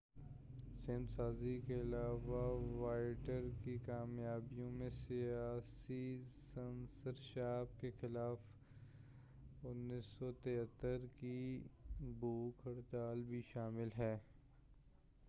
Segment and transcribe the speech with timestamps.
[0.85, 2.39] سمت سازی کے علاوہ
[2.75, 6.01] واوٹیئر کی کامیابیوں میں سیاسی
[6.53, 8.37] سنسرشپ کے خلاف
[9.65, 11.61] 1973 کی
[12.19, 14.17] بھوک ہڑتال بھی شامل ہے